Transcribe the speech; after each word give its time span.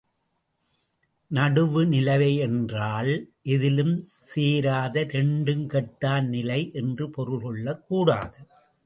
நடுவு 1.31 1.87
நிலை 1.87 2.37
என்றால் 2.37 3.29
எதிலும் 3.43 4.03
சேராத 4.03 5.01
இரண்டுங்கெட்டான் 5.01 6.25
நிலை 6.25 6.69
என்று 6.73 7.09
பொருள் 7.09 7.41
கொள்ளக் 7.41 7.87
கூடாது. 7.87 8.39